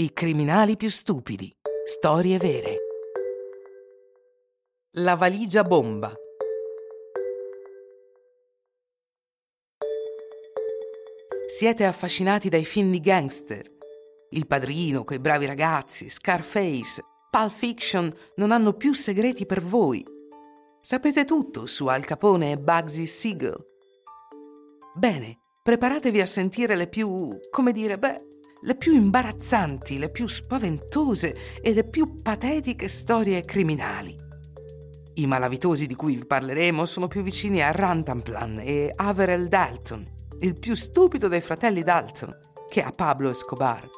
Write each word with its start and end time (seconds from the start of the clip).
I 0.00 0.14
criminali 0.14 0.78
più 0.78 0.88
stupidi. 0.88 1.54
Storie 1.84 2.38
vere. 2.38 2.76
La 4.92 5.14
valigia 5.14 5.62
bomba. 5.62 6.10
Siete 11.46 11.84
affascinati 11.84 12.48
dai 12.48 12.64
film 12.64 12.90
di 12.90 13.00
gangster. 13.00 13.66
Il 14.30 14.46
padrino, 14.46 15.04
quei 15.04 15.18
bravi 15.18 15.44
ragazzi, 15.44 16.08
Scarface, 16.08 17.02
Pulp 17.30 17.50
Fiction 17.50 18.10
non 18.36 18.52
hanno 18.52 18.72
più 18.72 18.94
segreti 18.94 19.44
per 19.44 19.62
voi. 19.62 20.02
Sapete 20.80 21.26
tutto 21.26 21.66
su 21.66 21.88
Al 21.88 22.06
Capone 22.06 22.52
e 22.52 22.56
Bugsy 22.56 23.04
Siegel. 23.04 23.62
Bene, 24.94 25.40
preparatevi 25.62 26.22
a 26.22 26.26
sentire 26.26 26.74
le 26.74 26.86
più, 26.88 27.38
come 27.50 27.72
dire, 27.72 27.98
beh, 27.98 28.28
le 28.62 28.74
più 28.74 28.94
imbarazzanti, 28.94 29.98
le 29.98 30.10
più 30.10 30.26
spaventose 30.26 31.60
e 31.60 31.72
le 31.72 31.84
più 31.84 32.20
patetiche 32.20 32.88
storie 32.88 33.42
criminali. 33.42 34.14
I 35.14 35.26
malavitosi 35.26 35.86
di 35.86 35.94
cui 35.94 36.16
vi 36.16 36.26
parleremo 36.26 36.84
sono 36.84 37.08
più 37.08 37.22
vicini 37.22 37.62
a 37.62 37.70
Rantanplan 37.72 38.60
e 38.60 38.92
Averell 38.94 39.46
Dalton, 39.46 40.06
il 40.40 40.58
più 40.58 40.74
stupido 40.74 41.28
dei 41.28 41.40
fratelli 41.40 41.82
Dalton, 41.82 42.36
che 42.68 42.82
a 42.82 42.90
Pablo 42.90 43.30
Escobar. 43.30 43.88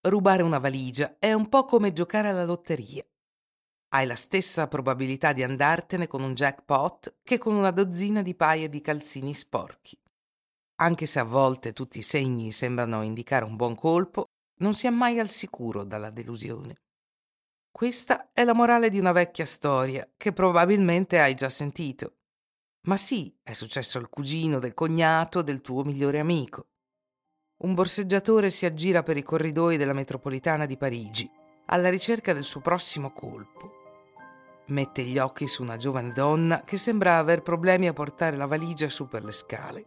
Rubare 0.00 0.42
una 0.42 0.58
valigia 0.58 1.16
è 1.18 1.32
un 1.32 1.48
po' 1.48 1.64
come 1.64 1.92
giocare 1.92 2.28
alla 2.28 2.44
lotteria 2.44 3.04
hai 3.88 4.06
la 4.06 4.16
stessa 4.16 4.66
probabilità 4.66 5.32
di 5.32 5.42
andartene 5.42 6.06
con 6.06 6.22
un 6.22 6.34
jackpot 6.34 7.16
che 7.22 7.38
con 7.38 7.54
una 7.54 7.70
dozzina 7.70 8.22
di 8.22 8.34
paia 8.34 8.68
di 8.68 8.80
calzini 8.80 9.34
sporchi. 9.34 9.96
Anche 10.78 11.06
se 11.06 11.18
a 11.18 11.24
volte 11.24 11.72
tutti 11.72 11.98
i 11.98 12.02
segni 12.02 12.52
sembrano 12.52 13.02
indicare 13.02 13.44
un 13.44 13.56
buon 13.56 13.74
colpo, 13.74 14.26
non 14.58 14.74
si 14.74 14.86
è 14.86 14.90
mai 14.90 15.18
al 15.18 15.28
sicuro 15.28 15.84
dalla 15.84 16.10
delusione. 16.10 16.82
Questa 17.70 18.30
è 18.32 18.44
la 18.44 18.54
morale 18.54 18.88
di 18.88 18.98
una 18.98 19.12
vecchia 19.12 19.44
storia 19.44 20.08
che 20.16 20.32
probabilmente 20.32 21.20
hai 21.20 21.34
già 21.34 21.50
sentito. 21.50 22.16
Ma 22.86 22.96
sì, 22.96 23.34
è 23.42 23.52
successo 23.52 23.98
al 23.98 24.08
cugino 24.08 24.58
del 24.58 24.74
cognato 24.74 25.42
del 25.42 25.60
tuo 25.60 25.82
migliore 25.82 26.18
amico. 26.18 26.68
Un 27.58 27.74
borseggiatore 27.74 28.50
si 28.50 28.66
aggira 28.66 29.02
per 29.02 29.16
i 29.16 29.22
corridoi 29.22 29.76
della 29.76 29.92
metropolitana 29.92 30.66
di 30.66 30.76
Parigi 30.76 31.30
alla 31.66 31.90
ricerca 31.90 32.32
del 32.32 32.44
suo 32.44 32.60
prossimo 32.60 33.12
colpo. 33.12 33.75
Mette 34.68 35.04
gli 35.04 35.16
occhi 35.18 35.46
su 35.46 35.62
una 35.62 35.76
giovane 35.76 36.10
donna 36.10 36.62
che 36.64 36.76
sembra 36.76 37.18
aver 37.18 37.42
problemi 37.42 37.86
a 37.86 37.92
portare 37.92 38.36
la 38.36 38.46
valigia 38.46 38.88
su 38.88 39.06
per 39.06 39.22
le 39.22 39.30
scale. 39.30 39.86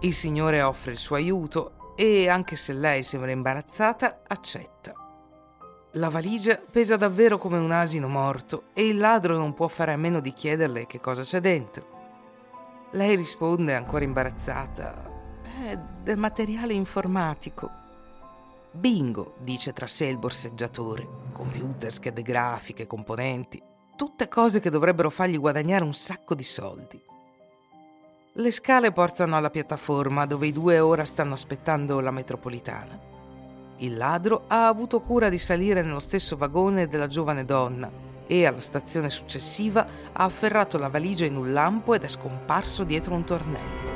Il 0.00 0.14
signore 0.14 0.62
offre 0.62 0.92
il 0.92 0.98
suo 0.98 1.16
aiuto 1.16 1.92
e, 1.94 2.28
anche 2.28 2.56
se 2.56 2.72
lei 2.72 3.02
sembra 3.02 3.32
imbarazzata, 3.32 4.22
accetta. 4.26 4.94
La 5.92 6.08
valigia 6.08 6.56
pesa 6.56 6.96
davvero 6.96 7.36
come 7.36 7.58
un 7.58 7.70
asino 7.70 8.08
morto 8.08 8.64
e 8.72 8.88
il 8.88 8.96
ladro 8.96 9.36
non 9.36 9.52
può 9.52 9.68
fare 9.68 9.92
a 9.92 9.96
meno 9.98 10.20
di 10.20 10.32
chiederle 10.32 10.86
che 10.86 10.98
cosa 10.98 11.22
c'è 11.22 11.40
dentro. 11.40 11.92
Lei 12.92 13.14
risponde 13.14 13.74
ancora 13.74 14.04
imbarazzata. 14.04 15.10
È 15.42 15.78
del 16.02 16.16
materiale 16.16 16.72
informatico. 16.72 17.83
Bingo, 18.76 19.36
dice 19.38 19.72
tra 19.72 19.86
sé 19.86 20.06
il 20.06 20.18
borseggiatore. 20.18 21.06
Computer, 21.32 21.92
schede 21.92 22.22
grafiche, 22.22 22.88
componenti, 22.88 23.62
tutte 23.94 24.26
cose 24.26 24.58
che 24.58 24.68
dovrebbero 24.68 25.10
fargli 25.10 25.38
guadagnare 25.38 25.84
un 25.84 25.94
sacco 25.94 26.34
di 26.34 26.42
soldi. 26.42 27.00
Le 28.32 28.50
scale 28.50 28.90
portano 28.90 29.36
alla 29.36 29.50
piattaforma 29.50 30.26
dove 30.26 30.48
i 30.48 30.52
due 30.52 30.80
ora 30.80 31.04
stanno 31.04 31.34
aspettando 31.34 32.00
la 32.00 32.10
metropolitana. 32.10 32.98
Il 33.76 33.96
ladro 33.96 34.46
ha 34.48 34.66
avuto 34.66 35.00
cura 35.00 35.28
di 35.28 35.38
salire 35.38 35.82
nello 35.82 36.00
stesso 36.00 36.36
vagone 36.36 36.88
della 36.88 37.06
giovane 37.06 37.44
donna 37.44 37.88
e 38.26 38.44
alla 38.44 38.60
stazione 38.60 39.08
successiva 39.08 39.86
ha 40.12 40.24
afferrato 40.24 40.78
la 40.78 40.88
valigia 40.88 41.26
in 41.26 41.36
un 41.36 41.52
lampo 41.52 41.94
ed 41.94 42.02
è 42.02 42.08
scomparso 42.08 42.82
dietro 42.82 43.14
un 43.14 43.24
tornello. 43.24 43.93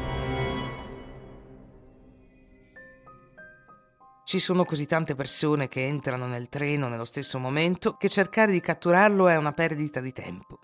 Ci 4.28 4.40
sono 4.40 4.66
così 4.66 4.84
tante 4.84 5.14
persone 5.14 5.68
che 5.68 5.86
entrano 5.86 6.26
nel 6.26 6.50
treno 6.50 6.88
nello 6.88 7.06
stesso 7.06 7.38
momento 7.38 7.96
che 7.96 8.10
cercare 8.10 8.52
di 8.52 8.60
catturarlo 8.60 9.26
è 9.26 9.38
una 9.38 9.52
perdita 9.52 10.00
di 10.00 10.12
tempo. 10.12 10.58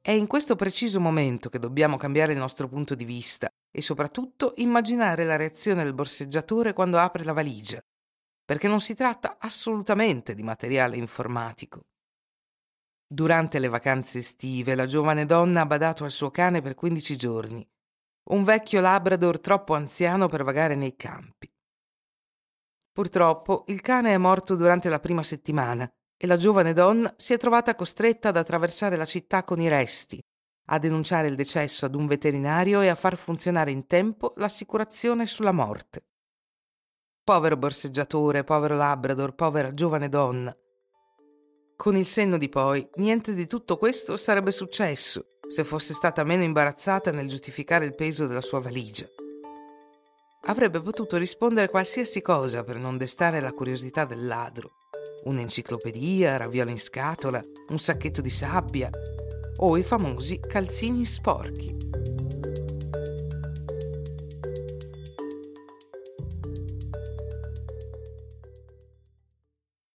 È 0.00 0.10
in 0.10 0.26
questo 0.26 0.56
preciso 0.56 0.98
momento 0.98 1.50
che 1.50 1.60
dobbiamo 1.60 1.96
cambiare 1.96 2.32
il 2.32 2.40
nostro 2.40 2.66
punto 2.66 2.96
di 2.96 3.04
vista 3.04 3.48
e 3.70 3.82
soprattutto 3.82 4.54
immaginare 4.56 5.24
la 5.24 5.36
reazione 5.36 5.84
del 5.84 5.94
borseggiatore 5.94 6.72
quando 6.72 6.98
apre 6.98 7.22
la 7.22 7.32
valigia, 7.32 7.80
perché 8.44 8.66
non 8.66 8.80
si 8.80 8.96
tratta 8.96 9.36
assolutamente 9.38 10.34
di 10.34 10.42
materiale 10.42 10.96
informatico. 10.96 11.82
Durante 13.06 13.60
le 13.60 13.68
vacanze 13.68 14.18
estive 14.18 14.74
la 14.74 14.86
giovane 14.86 15.24
donna 15.24 15.60
ha 15.60 15.66
badato 15.66 16.02
al 16.02 16.10
suo 16.10 16.32
cane 16.32 16.60
per 16.62 16.74
15 16.74 17.16
giorni 17.16 17.64
un 18.30 18.44
vecchio 18.44 18.80
labrador 18.80 19.40
troppo 19.40 19.74
anziano 19.74 20.28
per 20.28 20.44
vagare 20.44 20.74
nei 20.74 20.96
campi. 20.96 21.50
Purtroppo 22.92 23.64
il 23.68 23.80
cane 23.80 24.14
è 24.14 24.18
morto 24.18 24.54
durante 24.54 24.88
la 24.88 25.00
prima 25.00 25.22
settimana 25.22 25.90
e 26.16 26.26
la 26.26 26.36
giovane 26.36 26.72
donna 26.72 27.12
si 27.16 27.32
è 27.32 27.38
trovata 27.38 27.74
costretta 27.74 28.28
ad 28.28 28.36
attraversare 28.36 28.96
la 28.96 29.04
città 29.04 29.42
con 29.42 29.60
i 29.60 29.68
resti, 29.68 30.22
a 30.68 30.78
denunciare 30.78 31.28
il 31.28 31.34
decesso 31.34 31.86
ad 31.86 31.94
un 31.94 32.06
veterinario 32.06 32.80
e 32.80 32.88
a 32.88 32.94
far 32.94 33.16
funzionare 33.16 33.70
in 33.70 33.86
tempo 33.86 34.32
l'assicurazione 34.36 35.26
sulla 35.26 35.52
morte. 35.52 36.06
Povero 37.22 37.56
borseggiatore, 37.56 38.44
povero 38.44 38.76
labrador, 38.76 39.34
povera 39.34 39.74
giovane 39.74 40.08
donna. 40.08 40.56
Con 41.84 41.96
il 41.96 42.06
senno 42.06 42.38
di 42.38 42.48
poi, 42.48 42.88
niente 42.94 43.34
di 43.34 43.46
tutto 43.46 43.76
questo 43.76 44.16
sarebbe 44.16 44.52
successo 44.52 45.26
se 45.46 45.64
fosse 45.64 45.92
stata 45.92 46.24
meno 46.24 46.42
imbarazzata 46.42 47.10
nel 47.10 47.28
giustificare 47.28 47.84
il 47.84 47.94
peso 47.94 48.26
della 48.26 48.40
sua 48.40 48.58
valigia. 48.58 49.06
Avrebbe 50.46 50.80
potuto 50.80 51.18
rispondere 51.18 51.68
qualsiasi 51.68 52.22
cosa 52.22 52.64
per 52.64 52.78
non 52.78 52.96
destare 52.96 53.38
la 53.38 53.52
curiosità 53.52 54.06
del 54.06 54.24
ladro. 54.24 54.70
Un'enciclopedia, 55.24 56.38
ravioli 56.38 56.70
in 56.70 56.80
scatola, 56.80 57.42
un 57.68 57.78
sacchetto 57.78 58.22
di 58.22 58.30
sabbia 58.30 58.88
o 59.58 59.76
i 59.76 59.82
famosi 59.82 60.40
calzini 60.40 61.04
sporchi. 61.04 61.93